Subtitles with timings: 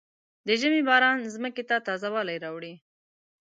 [0.47, 2.73] د ژمي باران ځمکې ته تازه والی راوړي.